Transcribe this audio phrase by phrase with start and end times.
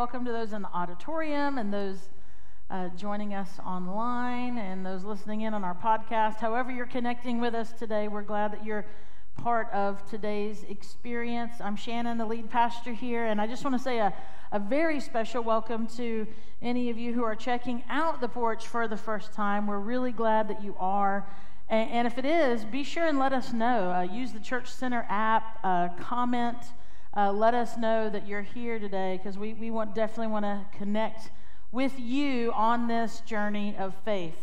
[0.00, 2.08] Welcome to those in the auditorium and those
[2.70, 6.36] uh, joining us online and those listening in on our podcast.
[6.36, 8.86] However, you're connecting with us today, we're glad that you're
[9.36, 11.52] part of today's experience.
[11.60, 14.14] I'm Shannon, the lead pastor here, and I just want to say a,
[14.52, 16.26] a very special welcome to
[16.62, 19.66] any of you who are checking out the porch for the first time.
[19.66, 21.28] We're really glad that you are.
[21.68, 23.92] And, if it is, be sure and let us know.
[23.92, 26.56] Uh, use the Church Center app, uh, comment
[27.16, 30.64] uh, let us know that you're here today because we, we want, definitely want to
[30.76, 31.30] connect
[31.72, 34.38] with you on this journey of faith.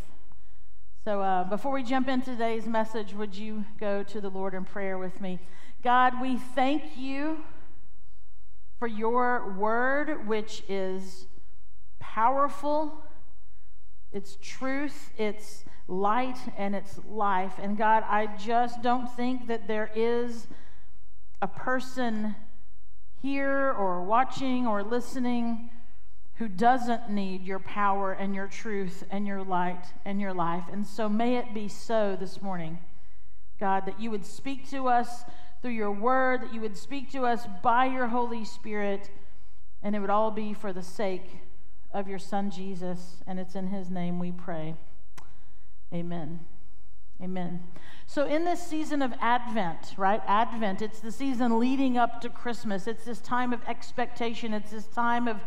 [1.06, 4.66] So, uh, before we jump into today's message, would you go to the Lord in
[4.66, 5.40] prayer with me?
[5.82, 7.46] God, we thank you
[8.80, 11.28] for your word, which is
[12.00, 13.04] powerful,
[14.12, 17.54] it's truth, it's light, and it's life.
[17.58, 20.48] And God, I just don't think that there is
[21.42, 22.36] a person
[23.22, 25.70] here or watching or listening
[26.36, 30.66] who doesn't need your power and your truth and your light and your life.
[30.72, 32.78] And so may it be so this morning,
[33.60, 35.24] God, that you would speak to us
[35.62, 39.10] through your word, that you would speak to us by your Holy Spirit,
[39.82, 41.40] and it would all be for the sake
[41.92, 43.18] of your Son Jesus.
[43.26, 44.76] And it's in his name we pray.
[45.92, 46.42] Amen.
[47.22, 47.64] Amen.
[48.06, 50.22] So, in this season of Advent, right?
[50.28, 52.86] Advent, it's the season leading up to Christmas.
[52.86, 54.54] It's this time of expectation.
[54.54, 55.38] It's this time of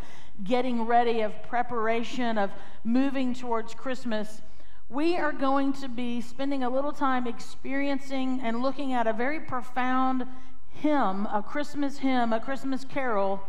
[0.43, 2.51] getting ready, of preparation, of
[2.83, 4.43] moving towards Christmas.
[4.89, 9.39] We are going to be spending a little time experiencing and looking at a very
[9.39, 10.25] profound
[10.71, 13.41] hymn, a Christmas hymn, a Christmas carol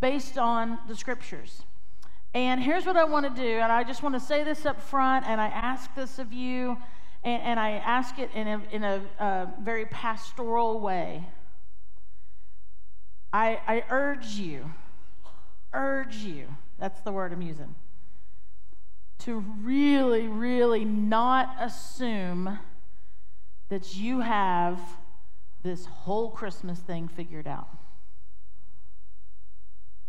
[0.00, 1.64] based on the scriptures.
[2.32, 4.80] And here's what I want to do, and I just want to say this up
[4.80, 6.76] front, and I ask this of you
[7.24, 11.26] and, and I ask it in a, in a very pastoral way.
[13.32, 14.70] I, I urge you,
[15.72, 16.46] urge you,
[16.78, 17.74] that's the word I'm using,
[19.20, 22.58] to really, really not assume
[23.68, 24.80] that you have
[25.62, 27.68] this whole Christmas thing figured out.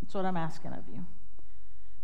[0.01, 1.06] That's what I'm asking of you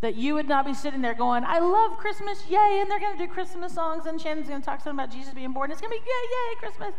[0.03, 3.17] that you would not be sitting there going, I love Christmas, yay, and they're going
[3.17, 5.71] to do Christmas songs, and Shannon's going to talk to them about Jesus being born.
[5.71, 6.93] It's going to be yay, yay, Christmas.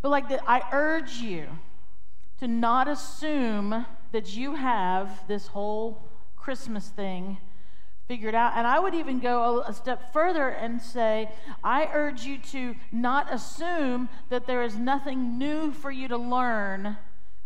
[0.00, 1.48] But like that, I urge you
[2.40, 7.36] to not assume that you have this whole Christmas thing
[8.08, 8.54] figured out.
[8.56, 11.28] And I would even go a, step further and say,
[11.62, 16.96] I urge you to not assume that there is nothing new for you to learn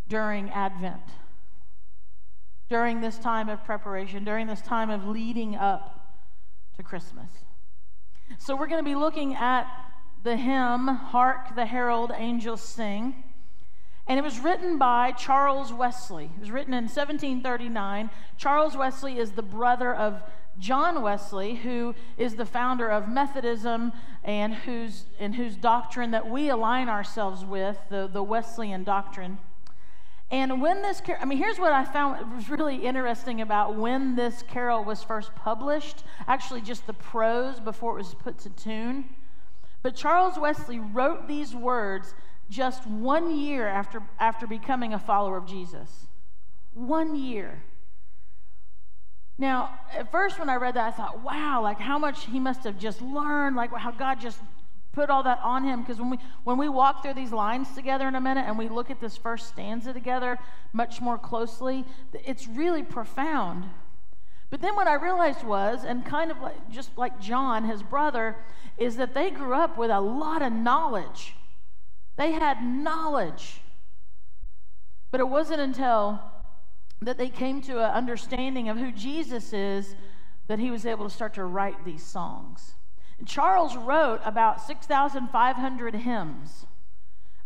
[0.06, 1.03] during Advent
[2.70, 6.16] during this time of preparation, during this time of leading up
[6.76, 7.28] to Christmas.
[8.38, 9.66] So, we're going to be looking at
[10.22, 13.25] the hymn, Hark the Herald Angels Sing.
[14.06, 16.30] And it was written by Charles Wesley.
[16.36, 18.10] It was written in 1739.
[18.36, 20.22] Charles Wesley is the brother of
[20.59, 23.92] John Wesley, who is the founder of Methodism
[24.22, 29.38] and whose, and whose doctrine that we align ourselves with, the, the Wesleyan doctrine.
[30.30, 34.44] And when this, I mean, here's what I found was really interesting about when this
[34.46, 39.06] carol was first published, actually, just the prose before it was put to tune.
[39.82, 42.14] But Charles Wesley wrote these words
[42.48, 46.06] just one year after, after becoming a follower of Jesus.
[46.74, 47.62] One year.
[49.36, 52.62] Now, at first, when I read that, I thought, wow, like how much he must
[52.64, 54.38] have just learned, like how God just
[55.00, 58.06] put all that on him because when we when we walk through these lines together
[58.06, 60.36] in a minute and we look at this first stanza together
[60.74, 63.64] much more closely it's really profound.
[64.50, 68.36] But then what i realized was and kind of like just like john his brother
[68.76, 71.34] is that they grew up with a lot of knowledge.
[72.16, 73.62] They had knowledge.
[75.10, 76.20] But it wasn't until
[77.00, 79.94] that they came to an understanding of who jesus is
[80.46, 82.74] that he was able to start to write these songs
[83.26, 86.66] Charles wrote about 6,500 hymns.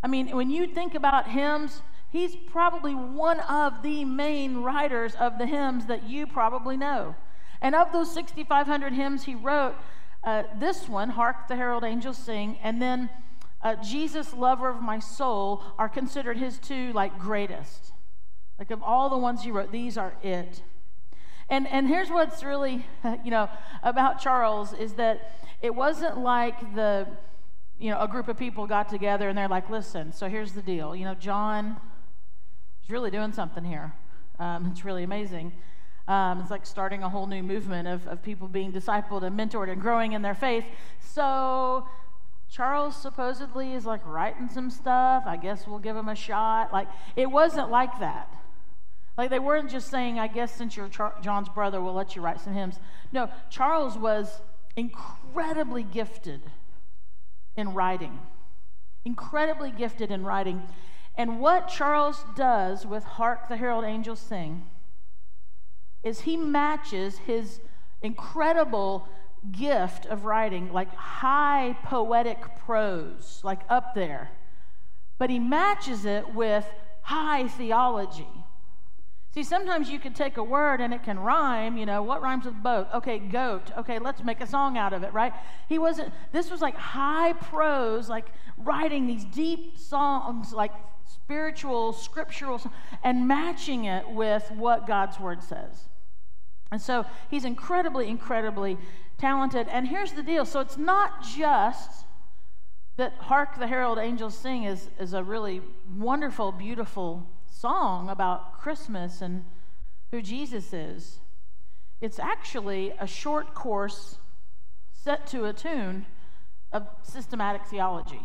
[0.01, 1.81] I mean, when you think about hymns,
[2.11, 7.15] he's probably one of the main writers of the hymns that you probably know.
[7.61, 9.75] And of those 6,500 hymns he wrote,
[10.23, 13.09] uh, this one, Hark the Herald Angels Sing, and then
[13.61, 17.93] uh, Jesus, Lover of My Soul, are considered his two, like, greatest.
[18.59, 20.61] Like, of all the ones he wrote, these are it.
[21.49, 22.85] And, and here's what's really,
[23.23, 23.49] you know,
[23.83, 25.31] about Charles is that
[25.61, 27.07] it wasn't like the,
[27.79, 30.61] you know, a group of people got together and they're like, listen, so here's the
[30.61, 30.95] deal.
[30.95, 31.77] You know, John
[32.83, 33.93] is really doing something here.
[34.39, 35.53] Um, it's really amazing.
[36.07, 39.71] Um, it's like starting a whole new movement of, of people being discipled and mentored
[39.71, 40.65] and growing in their faith.
[40.99, 41.87] So
[42.49, 45.23] Charles supposedly is like writing some stuff.
[45.25, 46.71] I guess we'll give him a shot.
[46.71, 48.31] Like, it wasn't like that.
[49.17, 52.21] Like they weren't just saying, I guess since you're Char- John's brother, we'll let you
[52.21, 52.79] write some hymns.
[53.11, 54.41] No, Charles was
[54.75, 56.41] incredibly gifted
[57.55, 58.19] in writing.
[59.05, 60.63] Incredibly gifted in writing.
[61.17, 64.65] And what Charles does with Hark the Herald Angels Sing
[66.03, 67.61] is he matches his
[68.01, 69.07] incredible
[69.51, 74.31] gift of writing, like high poetic prose, like up there,
[75.17, 76.65] but he matches it with
[77.01, 78.27] high theology.
[79.35, 81.75] See, sometimes you can take a word and it can rhyme.
[81.75, 82.87] You know, what rhymes with boat?
[82.93, 83.69] Okay, goat.
[83.77, 85.33] Okay, let's make a song out of it, right?
[85.67, 88.27] He wasn't, this was like high prose, like
[88.57, 90.71] writing these deep songs, like
[91.03, 92.61] spiritual, scriptural,
[93.03, 95.89] and matching it with what God's word says.
[96.71, 98.77] And so he's incredibly, incredibly
[99.17, 99.67] talented.
[99.67, 102.05] And here's the deal so it's not just
[102.95, 105.61] that Hark the Herald Angels Sing is, is a really
[105.93, 109.45] wonderful, beautiful song about Christmas and
[110.11, 111.19] who Jesus is.
[112.01, 114.17] It's actually a short course
[114.91, 116.05] set to a tune
[116.71, 118.21] of systematic theology.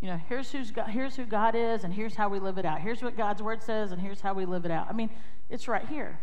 [0.00, 2.64] You know, here's, who's God, here's who God is, and here's how we live it
[2.64, 2.80] out.
[2.80, 4.86] Here's what God's word says, and here's how we live it out.
[4.88, 5.10] I mean,
[5.50, 6.20] it's right here.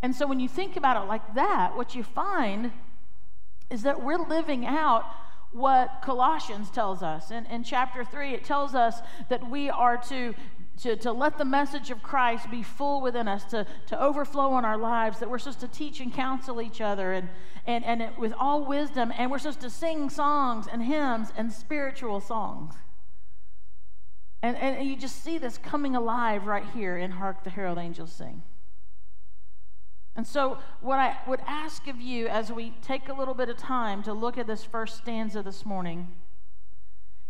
[0.00, 2.72] And so when you think about it like that, what you find
[3.70, 5.04] is that we're living out
[5.52, 7.30] what Colossians tells us.
[7.30, 10.34] In, in chapter 3, it tells us that we are to,
[10.82, 14.64] to, to let the message of Christ be full within us, to, to overflow in
[14.64, 17.28] our lives, that we're supposed to teach and counsel each other and,
[17.66, 21.52] and, and it, with all wisdom, and we're supposed to sing songs and hymns and
[21.52, 22.74] spiritual songs.
[24.42, 28.12] And, and you just see this coming alive right here in Hark the Herald Angels
[28.12, 28.42] Sing.
[30.16, 33.56] And so, what I would ask of you as we take a little bit of
[33.56, 36.08] time to look at this first stanza this morning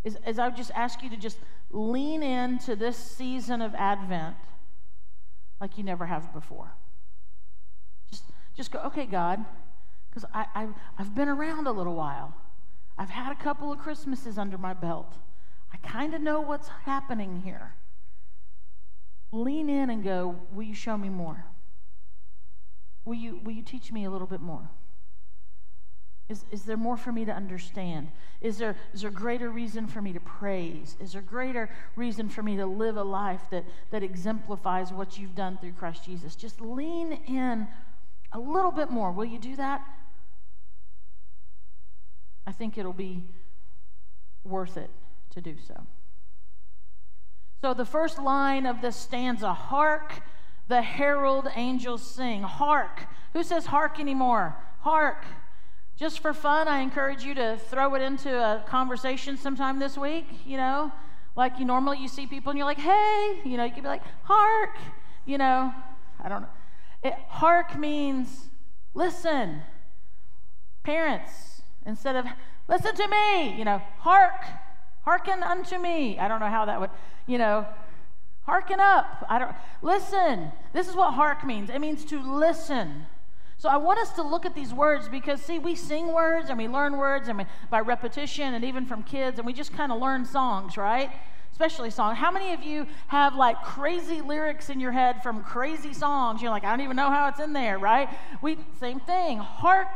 [0.04, 1.38] is, is I would just ask you to just
[1.70, 4.36] lean into this season of Advent
[5.60, 6.72] like you never have before.
[8.10, 8.25] Just,
[8.56, 9.44] just go, okay, God,
[10.08, 12.34] because I, I, I've been around a little while.
[12.96, 15.14] I've had a couple of Christmases under my belt.
[15.72, 17.74] I kind of know what's happening here.
[19.31, 21.44] Lean in and go, Will you show me more?
[23.08, 24.69] Will you, will you teach me a little bit more?
[26.28, 28.08] Is, is there more for me to understand?
[28.43, 30.94] Is there, is there greater reason for me to praise?
[31.00, 35.34] Is there greater reason for me to live a life that, that exemplifies what you've
[35.34, 36.37] done through Christ Jesus?
[36.37, 37.66] Just lean in
[38.32, 39.10] a little bit more.
[39.10, 39.81] Will you do that?
[42.46, 43.25] I think it'll be
[44.44, 44.90] worth it
[45.31, 45.87] to do so.
[47.62, 50.20] So, the first line of this stanza Hark
[50.69, 52.43] the herald angels sing.
[52.43, 53.06] Hark.
[53.32, 54.56] Who says hark anymore?
[54.81, 55.25] Hark.
[55.97, 60.26] Just for fun, I encourage you to throw it into a conversation sometime this week,
[60.47, 60.93] you know?
[61.35, 63.89] Like you normally you see people and you're like, hey, you know, you could be
[63.89, 64.77] like, hark,
[65.27, 65.72] you know.
[66.22, 66.48] I don't know.
[67.03, 68.48] It, hark means
[68.94, 69.63] listen.
[70.82, 72.27] Parents, instead of
[72.69, 74.44] listen to me, you know, hark,
[75.03, 76.19] hearken unto me.
[76.19, 76.91] I don't know how that would,
[77.27, 77.67] you know,
[78.48, 79.26] Hearken up.
[79.28, 80.50] I don't listen.
[80.72, 81.69] This is what hark means.
[81.69, 83.05] It means to listen.
[83.58, 86.56] So I want us to look at these words because see, we sing words and
[86.56, 89.93] we learn words and we, by repetition and even from kids, and we just kind
[89.93, 91.10] of learn songs, right?
[91.52, 92.17] Especially songs.
[92.17, 96.40] How many of you have like crazy lyrics in your head from crazy songs?
[96.40, 98.08] You're like, I don't even know how it's in there, right?
[98.40, 99.40] We same thing.
[99.40, 99.88] Hark.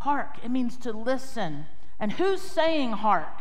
[0.00, 0.36] Hark.
[0.44, 1.64] It means to listen.
[1.98, 3.40] And who's saying hark?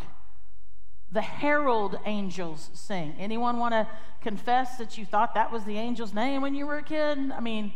[1.13, 3.13] The herald angels sing.
[3.19, 3.87] Anyone want to
[4.21, 7.31] confess that you thought that was the angel's name when you were a kid?
[7.31, 7.71] I mean,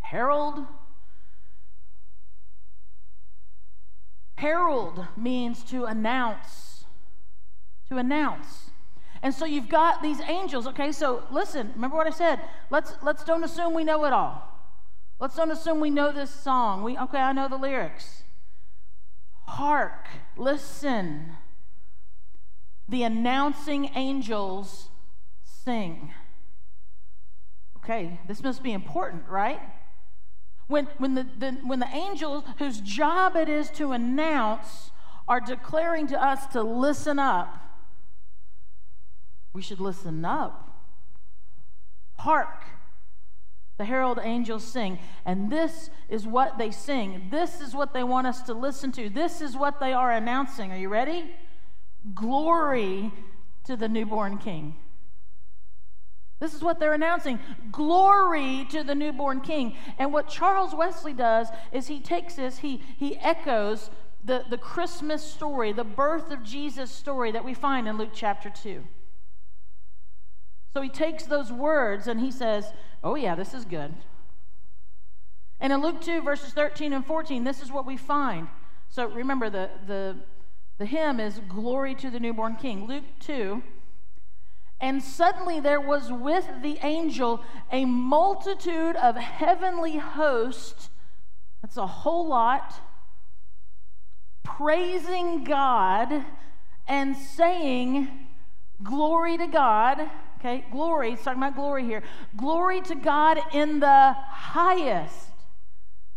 [0.00, 0.64] herald.
[4.36, 6.84] Herald means to announce.
[7.88, 8.70] To announce.
[9.22, 10.68] And so you've got these angels.
[10.68, 12.40] Okay, so listen, remember what I said.
[12.70, 14.46] Let's let's don't assume we know it all.
[15.18, 16.84] Let's don't assume we know this song.
[16.84, 18.22] We okay, I know the lyrics.
[19.46, 20.06] Hark,
[20.36, 21.36] listen
[22.90, 24.88] the announcing angels
[25.64, 26.12] sing.
[27.78, 29.60] Okay, this must be important, right?
[30.66, 34.90] When, when, the, the, when the angels whose job it is to announce
[35.26, 37.56] are declaring to us to listen up,
[39.52, 40.68] we should listen up.
[42.18, 42.64] Hark,
[43.78, 44.98] the herald angels sing.
[45.24, 47.28] And this is what they sing.
[47.30, 49.08] This is what they want us to listen to.
[49.08, 50.70] This is what they are announcing.
[50.70, 51.30] Are you ready?
[52.14, 53.12] Glory
[53.64, 54.76] to the newborn king.
[56.40, 57.38] This is what they're announcing
[57.70, 59.76] glory to the newborn king.
[59.98, 63.90] And what Charles Wesley does is he takes this, he, he echoes
[64.24, 68.48] the, the Christmas story, the birth of Jesus story that we find in Luke chapter
[68.48, 68.82] 2.
[70.72, 73.94] So he takes those words and he says, Oh, yeah, this is good.
[75.58, 78.48] And in Luke 2, verses 13 and 14, this is what we find.
[78.88, 80.16] So remember, the, the,
[80.80, 82.86] the hymn is Glory to the Newborn King.
[82.86, 83.62] Luke 2.
[84.80, 90.88] And suddenly there was with the angel a multitude of heavenly hosts.
[91.60, 92.80] That's a whole lot.
[94.42, 96.24] Praising God
[96.88, 98.08] and saying,
[98.82, 100.10] Glory to God.
[100.38, 102.02] Okay, glory, it's talking about glory here.
[102.38, 105.28] Glory to God in the highest.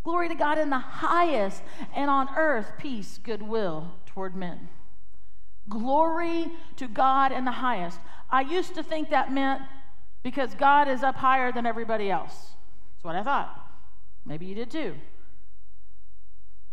[0.06, 4.70] Glory to God in the highest, and on earth, peace, goodwill toward men.
[5.68, 8.00] Glory to God in the highest.
[8.30, 9.62] I used to think that meant
[10.22, 12.52] because God is up higher than everybody else.
[12.94, 13.60] That's what I thought.
[14.26, 14.96] Maybe you did too.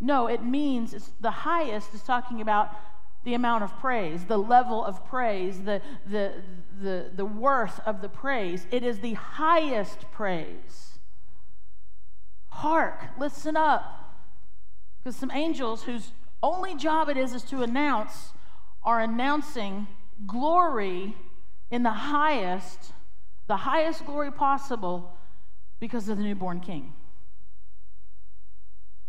[0.01, 2.71] No, it means it's the highest is talking about
[3.25, 6.33] the amount of praise, the level of praise, the, the,
[6.81, 8.67] the, the worth of the praise.
[8.71, 10.99] It is the highest praise.
[12.49, 13.97] Hark, listen up.
[14.99, 18.33] Because some angels whose only job it is is to announce
[18.83, 19.87] are announcing
[20.27, 21.15] glory
[21.71, 22.93] in the highest,
[23.47, 25.17] the highest glory possible
[25.79, 26.93] because of the newborn king.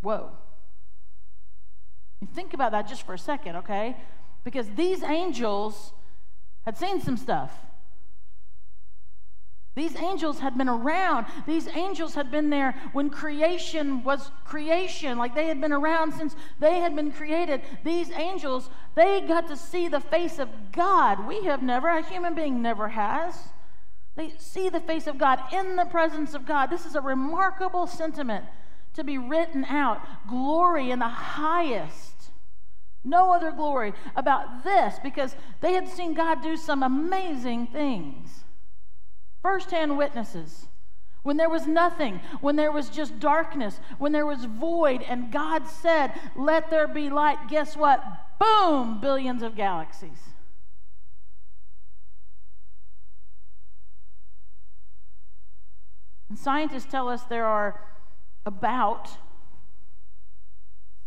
[0.02, 0.32] Whoa.
[2.34, 3.98] Think about that just for a second, okay?
[4.44, 5.94] Because these angels
[6.66, 7.52] had seen some stuff.
[9.74, 11.28] These angels had been around.
[11.48, 15.18] These angels had been there when creation was creation.
[15.18, 17.62] Like they had been around since they had been created.
[17.86, 21.26] These angels, they got to see the face of God.
[21.26, 23.36] We have never, a human being never has.
[24.16, 26.70] They see the face of God in the presence of God.
[26.70, 28.44] This is a remarkable sentiment
[28.96, 30.02] to be written out.
[30.28, 32.32] Glory in the highest.
[33.06, 38.44] No other glory about this because they had seen God do some amazing things
[39.42, 40.68] firsthand witnesses.
[41.24, 45.68] When there was nothing, when there was just darkness, when there was void, and God
[45.68, 48.04] said, Let there be light, guess what?
[48.40, 50.18] Boom, billions of galaxies.
[56.30, 57.82] And scientists tell us there are
[58.46, 59.10] about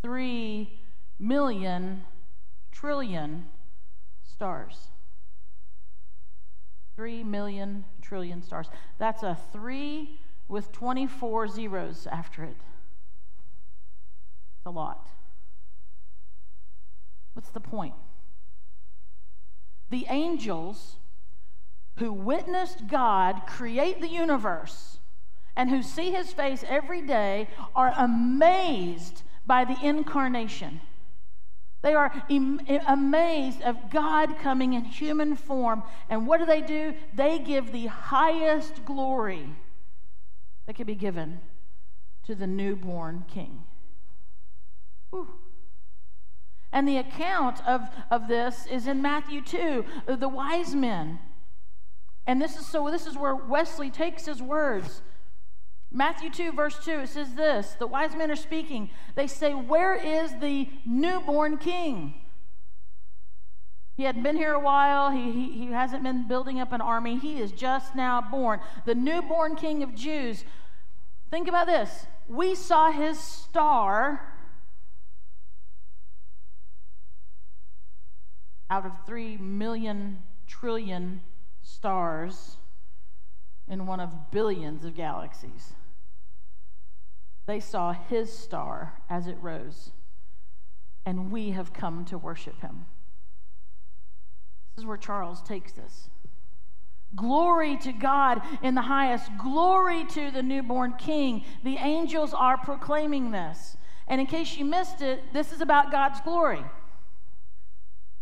[0.01, 0.79] 3
[1.19, 2.03] million
[2.71, 3.47] trillion
[4.23, 4.89] stars.
[6.95, 8.67] 3 million trillion stars.
[8.97, 12.57] That's a 3 with 24 zeros after it.
[14.57, 15.09] It's a lot.
[17.33, 17.95] What's the point?
[19.89, 20.95] The angels
[21.97, 24.97] who witnessed God create the universe
[25.55, 30.81] and who see his face every day are amazed by the incarnation.
[31.85, 32.11] They are
[32.87, 35.83] amazed of God coming in human form.
[36.09, 36.95] And what do they do?
[37.13, 39.47] They give the highest glory
[40.65, 41.41] that can be given
[42.25, 43.65] to the newborn king.
[45.11, 45.27] Whew.
[46.71, 51.19] And the account of, of this is in Matthew 2, the wise men.
[52.25, 55.03] And this is so this is where Wesley takes his words
[55.95, 58.89] Matthew 2, verse 2, it says this The wise men are speaking.
[59.15, 62.15] They say, Where is the newborn king?
[63.95, 65.11] He hadn't been here a while.
[65.11, 67.17] He, he, he hasn't been building up an army.
[67.17, 68.59] He is just now born.
[68.85, 70.43] The newborn king of Jews.
[71.31, 72.07] Think about this.
[72.27, 74.33] We saw his star
[78.69, 81.21] out of three million trillion
[81.63, 82.57] stars
[83.69, 85.71] in one of billions of galaxies.
[87.45, 89.91] They saw his star as it rose,
[91.05, 92.85] and we have come to worship him.
[94.75, 96.09] This is where Charles takes us.
[97.15, 99.29] Glory to God in the highest.
[99.41, 101.45] Glory to the newborn king.
[101.63, 103.77] The angels are proclaiming this.
[104.07, 106.63] And in case you missed it, this is about God's glory.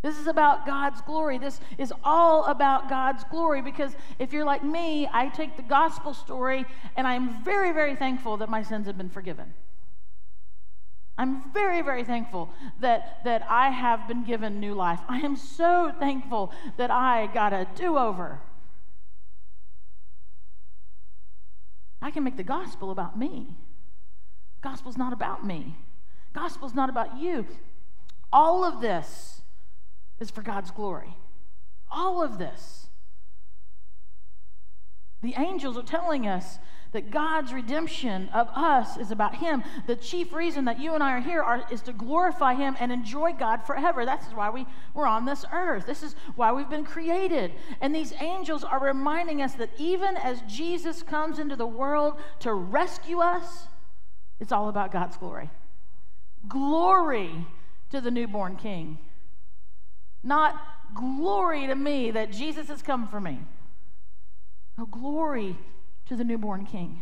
[0.04, 1.38] This is about God's glory.
[1.38, 6.14] This is all about God's glory because if you're like me, I take the gospel
[6.14, 6.66] story
[6.98, 9.54] and I'm very, very thankful that my sins have been forgiven.
[11.18, 12.50] I'm very, very thankful
[12.82, 15.00] that, that I have been given new life.
[15.08, 18.42] I am so thankful that I got a do over.
[22.02, 23.56] I can make the gospel about me.
[24.62, 25.78] Gospel's not about me.
[26.34, 27.46] Gospel's not about you.
[28.34, 29.43] All of this
[30.24, 31.16] is for God's glory.
[31.92, 32.88] All of this.
[35.22, 36.58] The angels are telling us
[36.92, 39.64] that God's redemption of us is about Him.
[39.88, 42.92] The chief reason that you and I are here are, is to glorify Him and
[42.92, 44.06] enjoy God forever.
[44.06, 45.86] That's why we, we're on this earth.
[45.86, 47.54] This is why we've been created.
[47.82, 52.54] And these angels are reminding us that even as Jesus comes into the world to
[52.54, 53.68] rescue us,
[54.40, 55.50] it's all about God's glory.
[56.48, 57.48] Glory
[57.92, 59.00] to the newborn King.
[60.24, 60.60] Not
[60.96, 63.40] glory to me that Jesus has come for me.
[64.78, 65.58] No, glory
[66.06, 67.02] to the newborn king.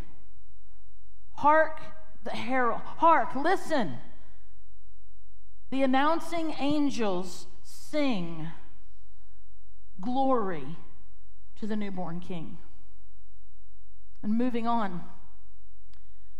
[1.34, 1.80] Hark
[2.24, 2.82] the herald.
[2.98, 3.98] Hark, listen.
[5.70, 8.48] The announcing angels sing
[10.00, 10.78] glory
[11.60, 12.58] to the newborn king.
[14.24, 15.04] And moving on,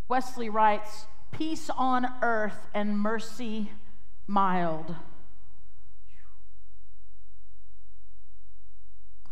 [0.08, 3.72] Wesley writes, Peace on earth and mercy
[4.26, 4.94] mild.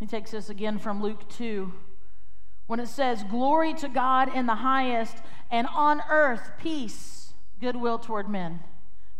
[0.01, 1.73] He takes this again from Luke 2
[2.67, 5.19] when it says, Glory to God in the highest,
[5.51, 8.61] and on earth peace, goodwill toward men.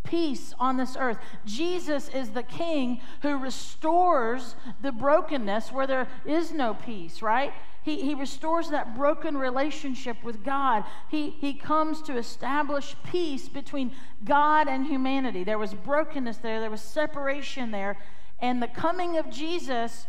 [0.05, 1.19] Peace on this earth.
[1.45, 7.53] Jesus is the King who restores the brokenness where there is no peace, right?
[7.83, 10.85] He, he restores that broken relationship with God.
[11.11, 13.93] He, he comes to establish peace between
[14.25, 15.45] God and humanity.
[15.45, 17.99] There was brokenness there, there was separation there.
[18.41, 20.07] And the coming of Jesus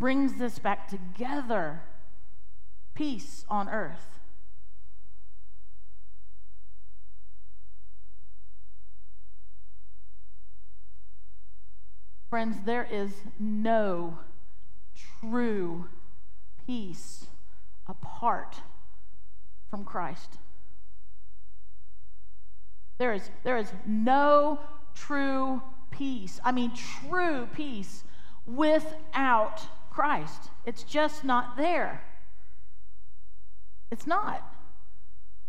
[0.00, 1.82] brings this back together
[2.94, 4.18] peace on earth.
[12.30, 14.18] Friends, there is no
[15.20, 15.86] true
[16.66, 17.26] peace
[17.86, 18.62] apart
[19.68, 20.38] from Christ.
[22.98, 24.60] There is, there is no
[24.94, 25.60] true
[25.90, 26.40] peace.
[26.42, 28.04] I mean, true peace
[28.46, 29.66] without
[30.00, 30.48] Christ.
[30.64, 32.02] It's just not there.
[33.90, 34.42] It's not.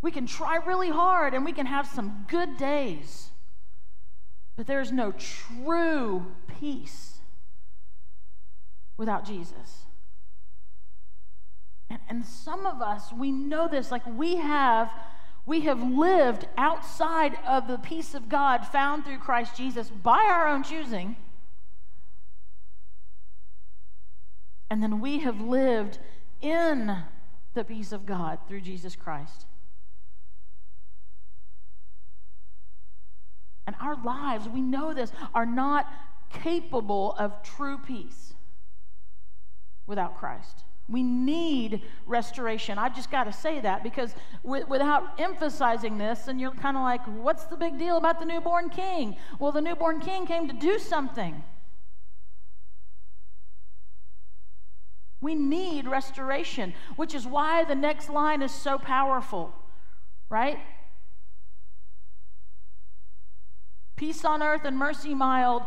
[0.01, 3.29] We can try really hard and we can have some good days,
[4.57, 7.19] but there's no true peace
[8.97, 9.85] without Jesus.
[11.89, 14.91] And, and some of us, we know this, like we have.
[15.45, 20.45] We have lived outside of the peace of God found through Christ Jesus by our
[20.49, 21.15] own choosing.
[24.71, 25.99] And then we have lived
[26.39, 26.95] in
[27.55, 29.45] the peace of God through Jesus Christ.
[33.67, 35.87] And our lives, we know this, are not
[36.31, 38.33] capable of true peace
[39.87, 40.63] without Christ.
[40.87, 42.77] We need restoration.
[42.77, 46.83] I've just got to say that because w- without emphasizing this, and you're kind of
[46.83, 49.17] like, what's the big deal about the newborn king?
[49.37, 51.43] Well, the newborn king came to do something.
[55.21, 59.53] We need restoration, which is why the next line is so powerful,
[60.29, 60.57] right?
[63.95, 65.61] Peace on earth and mercy mild,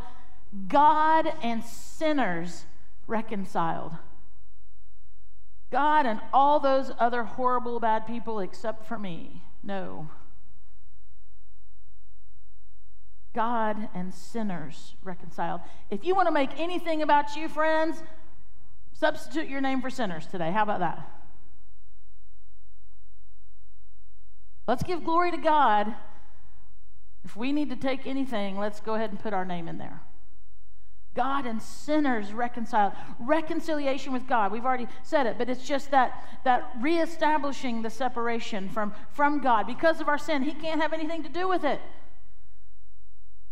[0.66, 2.64] God and sinners
[3.06, 3.92] reconciled.
[5.70, 9.42] God and all those other horrible, bad people except for me.
[9.62, 10.08] No.
[13.34, 15.60] God and sinners reconciled.
[15.90, 18.02] If you want to make anything about you, friends,
[18.94, 20.50] Substitute your name for sinners today.
[20.50, 21.10] How about that?
[24.66, 25.94] Let's give glory to God.
[27.24, 30.00] If we need to take anything, let's go ahead and put our name in there.
[31.14, 32.92] God and sinners reconciled.
[33.20, 34.52] Reconciliation with God.
[34.52, 39.66] We've already said it, but it's just that, that reestablishing the separation from, from God.
[39.66, 41.80] Because of our sin, He can't have anything to do with it.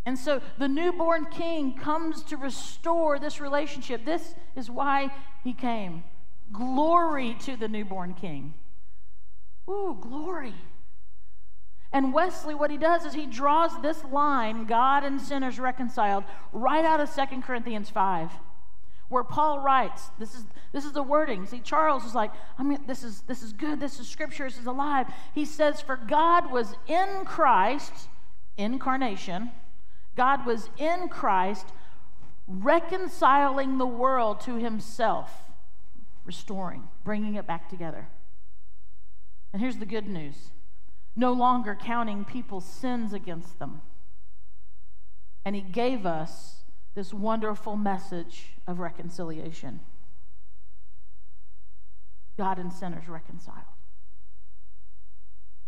[0.05, 4.05] And so the newborn king comes to restore this relationship.
[4.05, 5.11] This is why
[5.45, 6.03] he came.
[6.53, 8.55] Glory to the newborn king.
[9.69, 10.55] Ooh, glory.
[11.93, 16.85] And Wesley, what he does is he draws this line, God and sinners reconciled, right
[16.85, 18.31] out of Second Corinthians 5,
[19.09, 21.47] where Paul writes, this is, this is the wording.
[21.47, 24.59] See, Charles is like, I mean, this is, this is good, this is scripture, this
[24.59, 25.07] is alive.
[25.35, 27.93] He says, For God was in Christ,
[28.57, 29.51] incarnation,
[30.17, 31.67] God was in Christ
[32.47, 35.51] reconciling the world to himself,
[36.25, 38.09] restoring, bringing it back together.
[39.53, 40.51] And here's the good news
[41.15, 43.83] no longer counting people's sins against them.
[45.45, 46.63] And he gave us
[46.95, 49.81] this wonderful message of reconciliation
[52.39, 53.59] God and sinners reconciled.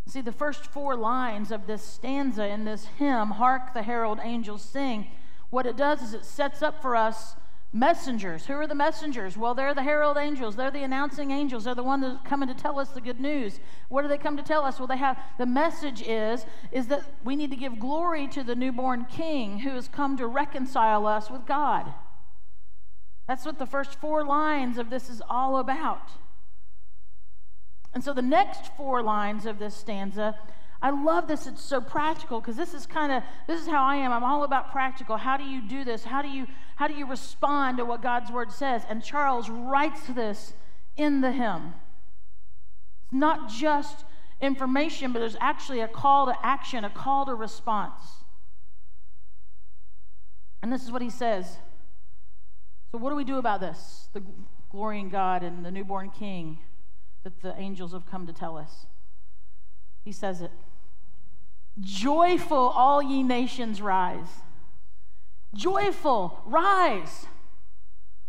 [0.06, 4.62] See, the first four lines of this stanza in this hymn, Hark the Herald Angels
[4.62, 5.06] Sing,
[5.50, 7.36] what it does is it sets up for us
[7.76, 8.46] Messengers.
[8.46, 9.36] Who are the messengers?
[9.36, 10.54] Well, they're the herald angels.
[10.54, 11.64] They're the announcing angels.
[11.64, 13.58] They're the ones that coming to tell us the good news.
[13.88, 14.78] What do they come to tell us?
[14.78, 18.54] Well, they have the message is is that we need to give glory to the
[18.54, 21.92] newborn king who has come to reconcile us with God.
[23.26, 26.12] That's what the first four lines of this is all about.
[27.94, 30.35] And so the next four lines of this stanza
[30.85, 31.46] I love this.
[31.46, 34.12] It's so practical because this is kind of this is how I am.
[34.12, 35.16] I'm all about practical.
[35.16, 36.04] How do you do this?
[36.04, 38.83] How do you how do you respond to what God's word says?
[38.87, 40.52] And Charles writes this
[40.98, 41.72] in the hymn.
[43.04, 44.04] It's not just
[44.42, 48.02] information, but there's actually a call to action, a call to response.
[50.62, 51.57] And this is what he says.
[52.92, 54.11] So, what do we do about this?
[54.12, 54.22] The
[54.70, 56.59] glorying God and the newborn King
[57.24, 58.87] that the angels have come to tell us.
[60.04, 60.52] He says it.
[61.80, 64.42] Joyful, all ye nations, rise.
[65.54, 67.26] Joyful, rise.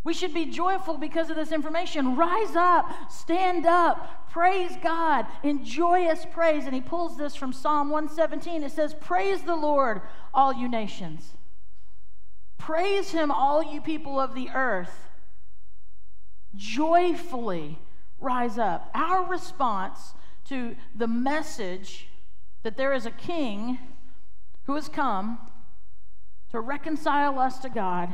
[0.04, 2.16] We should be joyful because of this information.
[2.16, 6.66] Rise up, stand up, praise God in joyous praise.
[6.66, 8.64] And he pulls this from Psalm 117.
[8.64, 10.02] It says, Praise the Lord,
[10.34, 11.34] all you nations.
[12.58, 15.10] Praise him, all you people of the earth.
[16.56, 17.80] Joyfully
[18.26, 18.90] rise up.
[18.94, 20.14] Our response
[20.50, 22.10] to the message
[22.64, 23.78] that there is a king
[24.64, 25.40] who has come
[26.52, 28.12] to reconcile us to God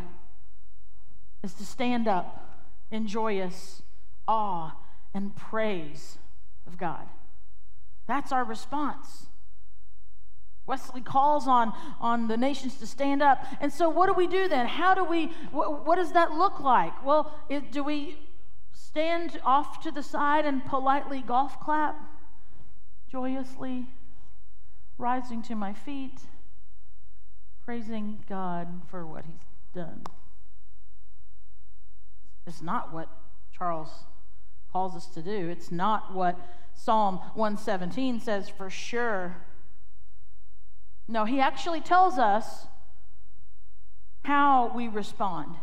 [1.43, 2.59] is to stand up
[2.91, 3.81] in joyous
[4.27, 4.75] awe
[5.13, 6.17] and praise
[6.67, 7.07] of God.
[8.07, 9.27] That's our response.
[10.67, 13.45] Wesley calls on, on the nations to stand up.
[13.59, 14.67] And so, what do we do then?
[14.67, 17.05] How do we, what, what does that look like?
[17.05, 18.17] Well, it, do we
[18.73, 21.95] stand off to the side and politely golf clap
[23.09, 23.87] joyously?
[25.01, 26.21] rising to my feet,
[27.65, 30.03] praising God for what he's done.
[32.45, 33.09] It's not what
[33.51, 33.89] Charles
[34.71, 35.49] calls us to do.
[35.49, 36.39] It's not what
[36.75, 39.37] Psalm 117 says for sure.
[41.07, 42.67] No, he actually tells us
[44.23, 45.55] how we respond.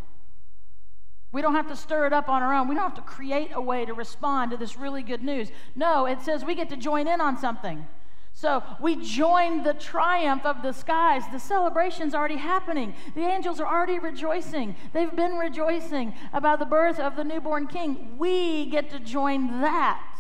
[1.30, 2.68] We don't have to stir it up on our own.
[2.68, 5.50] We don't have to create a way to respond to this really good news.
[5.76, 7.86] No, it says we get to join in on something.
[8.32, 11.24] So we join the triumph of the skies.
[11.32, 12.94] The celebration's already happening.
[13.14, 14.76] The angels are already rejoicing.
[14.92, 18.16] They've been rejoicing about the birth of the newborn king.
[18.16, 20.18] We get to join that.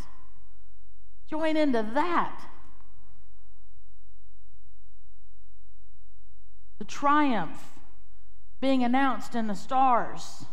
[1.30, 2.48] Join into that.
[6.78, 7.72] The triumph
[8.60, 10.44] being announced in the stars,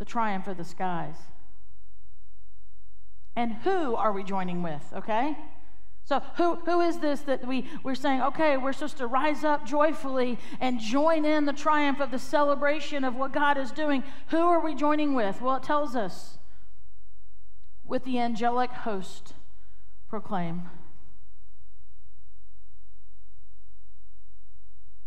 [0.00, 1.14] the triumph of the skies.
[3.36, 5.36] And who are we joining with, okay?
[6.04, 9.66] So, who, who is this that we, we're saying, okay, we're supposed to rise up
[9.66, 14.02] joyfully and join in the triumph of the celebration of what God is doing?
[14.28, 15.42] Who are we joining with?
[15.42, 16.38] Well, it tells us
[17.84, 19.34] with the angelic host
[20.08, 20.62] proclaim.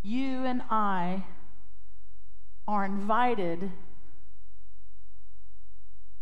[0.03, 1.23] You and I
[2.67, 3.71] are invited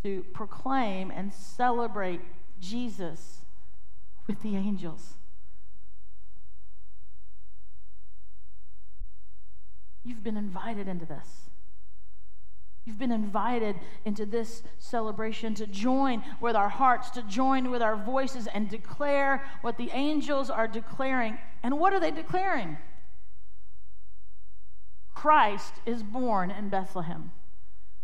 [0.03, 2.21] to proclaim and celebrate
[2.59, 3.41] Jesus
[4.27, 5.15] with the angels.
[10.03, 11.49] You've been invited into this.
[12.85, 17.95] You've been invited into this celebration to join with our hearts, to join with our
[17.95, 21.37] voices, and declare what the angels are declaring.
[21.61, 22.77] And what are they declaring?
[25.13, 27.31] Christ is born in Bethlehem.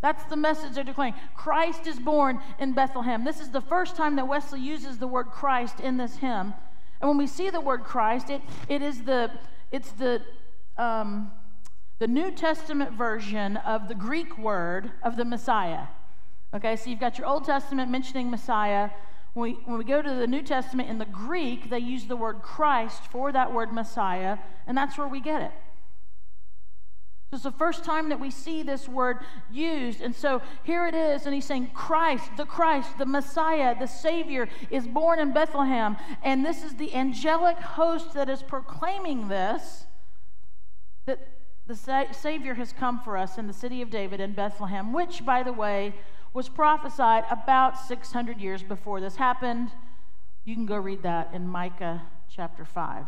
[0.02, 1.16] That's the message they're declaring.
[1.36, 3.24] Christ is born in Bethlehem.
[3.24, 6.54] This is the first time that Wesley uses the word Christ in this hymn.
[7.02, 9.32] And when we see the word Christ, it, it is the,
[9.72, 10.22] it's the,
[10.78, 11.32] um,
[12.00, 15.88] the New Testament version of the Greek word of the Messiah.
[16.54, 18.92] Okay, so you've got your Old Testament mentioning Messiah.
[19.34, 22.16] When we, when we go to the New Testament in the Greek, they use the
[22.16, 25.52] word Christ for that word Messiah, and that's where we get it.
[27.30, 29.18] So it's the first time that we see this word
[29.52, 30.00] used.
[30.00, 34.48] And so here it is, and he's saying, Christ, the Christ, the Messiah, the Savior
[34.72, 35.98] is born in Bethlehem.
[36.24, 39.86] And this is the angelic host that is proclaiming this
[41.06, 41.20] that
[41.68, 45.26] the Sa- Savior has come for us in the city of David in Bethlehem, which,
[45.26, 45.94] by the way,
[46.34, 49.72] was prophesied about 600 years before this happened.
[50.46, 53.06] You can go read that in Micah chapter 5.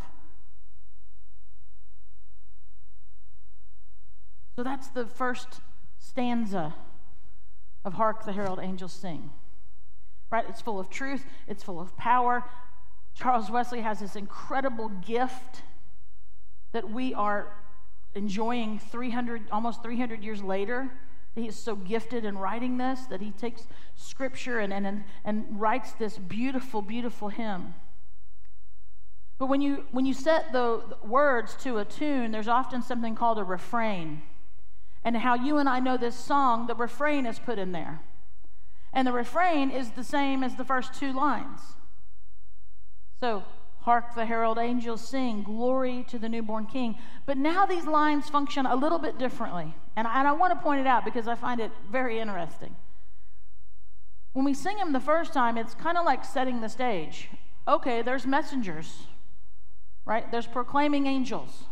[4.59, 5.61] So that's the first
[5.99, 6.75] stanza
[7.85, 9.29] of Hark the Herald Angels Sing.
[10.29, 10.43] Right?
[10.49, 12.43] It's full of truth, it's full of power.
[13.15, 15.61] Charles Wesley has this incredible gift
[16.73, 17.53] that we are
[18.15, 20.91] enjoying 300 almost 300 years later.
[21.35, 25.93] He is so gifted in writing this that he takes scripture and, and, and writes
[25.93, 27.75] this beautiful, beautiful hymn.
[29.37, 33.39] But when you, when you set the words to a tune, there's often something called
[33.39, 34.21] a refrain.
[35.09, 38.01] And how you and I know this song, the refrain is put in there.
[38.93, 41.61] And the refrain is the same as the first two lines.
[43.19, 43.43] So,
[43.79, 46.95] hark the herald angels sing, glory to the newborn king.
[47.25, 49.73] But now these lines function a little bit differently.
[49.95, 52.75] And I, and I want to point it out because I find it very interesting.
[54.33, 57.29] When we sing them the first time, it's kind of like setting the stage.
[57.67, 59.07] Okay, there's messengers
[60.09, 60.31] right?
[60.31, 61.65] There's proclaiming angels.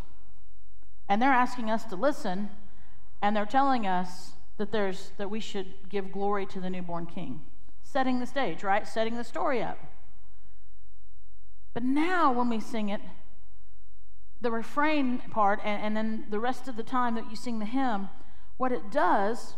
[1.09, 2.49] And they're asking us to listen,
[3.21, 7.41] and they're telling us that there's that we should give glory to the newborn king.
[7.83, 8.87] Setting the stage, right?
[8.87, 9.79] Setting the story up.
[11.73, 13.01] But now when we sing it,
[14.41, 17.65] the refrain part and, and then the rest of the time that you sing the
[17.65, 18.09] hymn,
[18.57, 19.55] what it does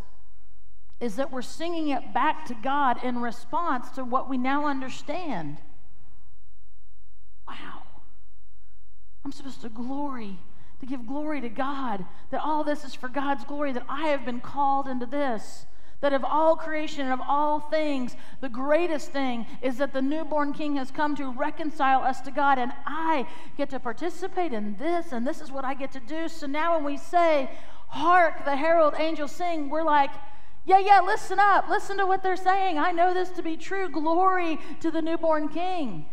[0.99, 5.59] is that we're singing it back to God in response to what we now understand.
[7.47, 7.83] Wow.
[9.23, 10.39] I'm supposed to glory,
[10.79, 14.25] to give glory to God, that all this is for God's glory, that I have
[14.25, 15.65] been called into this.
[16.01, 20.53] That of all creation and of all things, the greatest thing is that the newborn
[20.53, 25.11] king has come to reconcile us to God, and I get to participate in this,
[25.11, 26.29] and this is what I get to do.
[26.29, 27.49] So now when we say,
[27.89, 30.11] Hark, the herald angels sing, we're like,
[30.65, 31.67] yeah, yeah, listen up.
[31.67, 32.77] Listen to what they're saying.
[32.77, 33.89] I know this to be true.
[33.89, 36.05] Glory to the newborn king.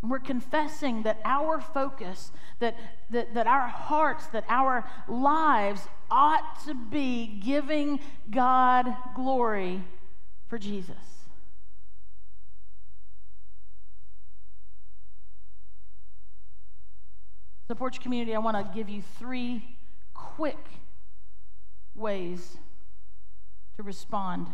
[0.00, 2.30] We're confessing that our focus,
[2.60, 2.76] that,
[3.10, 7.98] that, that our hearts, that our lives ought to be giving
[8.30, 9.82] God glory
[10.46, 10.96] for Jesus.
[17.66, 19.76] So, Porch Community, I want to give you three
[20.14, 20.64] quick
[21.94, 22.56] ways
[23.76, 24.46] to respond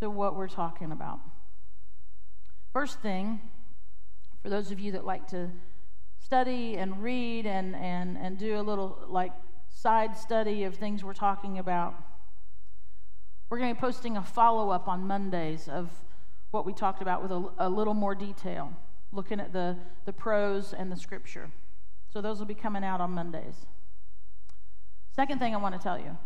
[0.00, 1.18] to what we're talking about.
[2.76, 3.40] First thing,
[4.42, 5.50] for those of you that like to
[6.18, 9.32] study and read and, and, and do a little like
[9.70, 11.94] side study of things we're talking about,
[13.48, 15.88] we're going to be posting a follow up on Mondays of
[16.50, 18.70] what we talked about with a, a little more detail,
[19.10, 21.50] looking at the, the prose and the scripture.
[22.12, 23.64] So those will be coming out on Mondays.
[25.14, 26.18] Second thing I want to tell you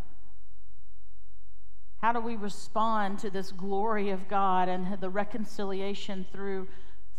[2.01, 6.67] how do we respond to this glory of God and the reconciliation through,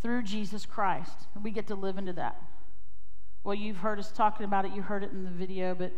[0.02, 1.28] through Jesus Christ?
[1.42, 2.42] We get to live into that.
[3.44, 5.92] Well, you've heard us talking about it, you heard it in the video, but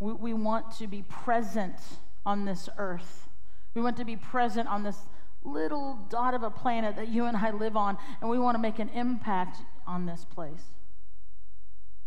[0.00, 1.76] we, we want to be present
[2.24, 3.28] on this earth.
[3.74, 4.98] We want to be present on this
[5.44, 8.60] little dot of a planet that you and I live on, and we want to
[8.60, 10.72] make an impact on this place.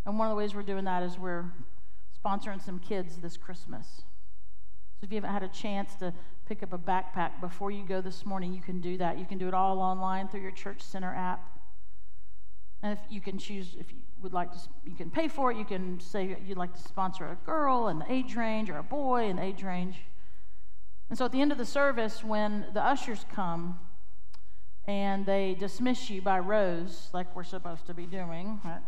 [0.05, 1.45] And one of the ways we're doing that is we're
[2.23, 4.01] sponsoring some kids this Christmas.
[4.99, 6.13] So if you haven't had a chance to
[6.47, 9.19] pick up a backpack before you go this morning, you can do that.
[9.19, 11.59] You can do it all online through your Church Center app.
[12.81, 15.57] And if you can choose, if you would like to, you can pay for it.
[15.57, 18.83] You can say you'd like to sponsor a girl in the age range or a
[18.83, 19.97] boy in the age range.
[21.09, 23.79] And so at the end of the service, when the ushers come
[24.85, 28.81] and they dismiss you by rows, like we're supposed to be doing, right?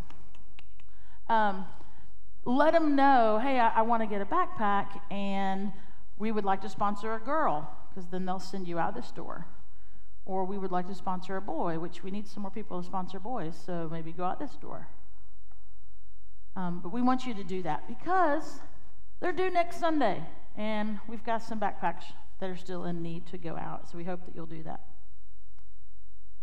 [1.29, 1.65] um,
[2.45, 5.71] let them know, hey, I, I want to get a backpack and
[6.19, 9.47] we would like to sponsor a girl because then they'll send you out this door.
[10.25, 12.85] Or we would like to sponsor a boy, which we need some more people to
[12.85, 14.87] sponsor boys, so maybe go out this door.
[16.55, 18.59] Um, but we want you to do that because
[19.21, 20.21] they're due next Sunday,
[20.55, 22.03] and we've got some backpacks
[22.39, 24.81] that are still in need to go out, so we hope that you'll do that.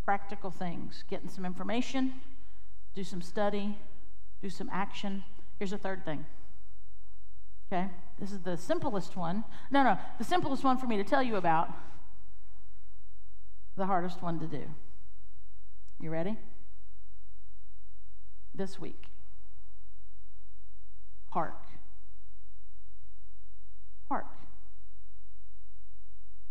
[0.04, 2.14] Practical things getting some information,
[2.94, 3.78] do some study,
[4.42, 5.22] do some action.
[5.58, 6.24] Here's a third thing
[7.70, 7.88] Okay?
[8.18, 9.44] This is the simplest one.
[9.70, 11.70] No, no, the simplest one for me to tell you about,
[13.76, 14.62] the hardest one to do.
[16.00, 16.36] You ready?
[18.54, 19.04] This week.
[21.30, 21.62] Hark.
[24.08, 24.26] Hark.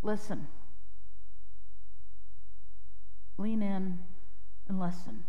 [0.03, 0.47] Listen.
[3.37, 3.99] Lean in
[4.67, 5.23] and listen.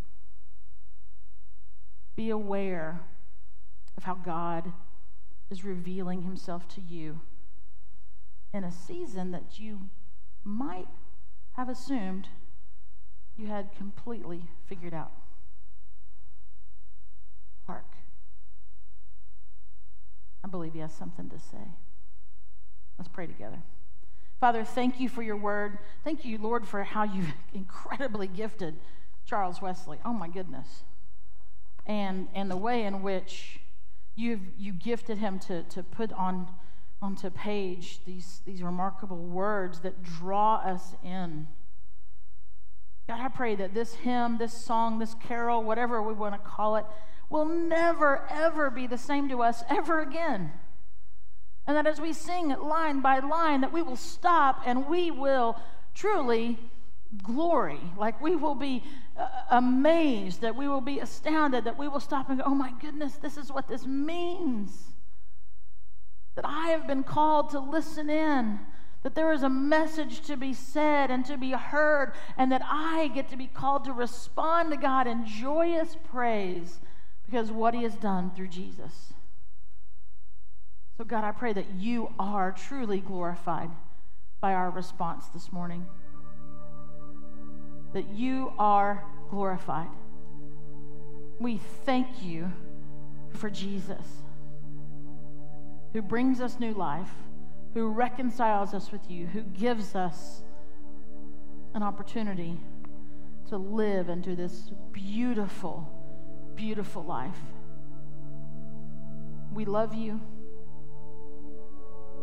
[2.15, 3.01] Be aware
[3.97, 4.73] of how God
[5.51, 7.21] is revealing himself to you
[8.53, 9.89] in a season that you
[10.45, 10.89] might
[11.53, 12.29] have assumed
[13.37, 15.13] you had completely figured out.
[17.67, 17.97] Hark.
[20.43, 21.73] I believe he has something to say.
[22.99, 23.59] Let's pray together.
[24.41, 25.79] Father, thank you for your word.
[26.05, 28.77] Thank you, Lord, for how you've incredibly gifted
[29.25, 29.99] Charles Wesley.
[30.05, 30.85] Oh my goodness.
[31.85, 33.61] And and the way in which
[34.17, 36.49] You've you gifted him to, to put on
[37.03, 41.47] onto page these, these remarkable words that draw us in.
[43.07, 46.77] God, I pray that this hymn, this song, this carol, whatever we want to call
[46.77, 46.85] it,
[47.29, 50.53] will never, ever be the same to us ever again.
[51.67, 55.11] And that as we sing it line by line, that we will stop and we
[55.11, 55.61] will
[55.95, 56.59] truly
[57.23, 57.81] glory.
[57.97, 58.83] Like we will be
[59.51, 63.15] amazed, that we will be astounded, that we will stop and go, oh my goodness,
[63.17, 64.71] this is what this means.
[66.35, 68.61] That I have been called to listen in,
[69.03, 73.09] that there is a message to be said and to be heard, and that I
[73.15, 76.81] get to be called to respond to God in joyous praise
[77.25, 79.13] because what He has done through Jesus.
[80.99, 83.71] So, God, I pray that you are truly glorified
[84.41, 85.87] by our response this morning
[87.97, 89.89] that you are glorified.
[91.41, 92.53] We thank you
[93.31, 94.07] for Jesus,
[95.95, 97.09] who brings us new life,
[97.73, 100.43] who reconciles us with you, who gives us
[101.73, 102.61] an opportunity
[103.49, 105.89] to live into this beautiful,
[106.55, 107.41] beautiful life.
[109.55, 110.21] We love you.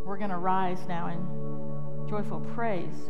[0.06, 3.10] We're going to rise now in joyful praise.